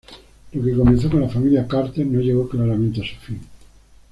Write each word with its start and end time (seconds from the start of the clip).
Lo 0.53 0.63
que 0.63 0.75
comenzó 0.75 1.11
con 1.11 1.21
la 1.21 1.29
familia 1.29 1.67
Carter, 1.67 2.07
no 2.07 2.21
llegó 2.21 2.49
claramente 2.49 3.01
a 3.01 3.03
su 3.03 3.15
fin. 3.17 3.39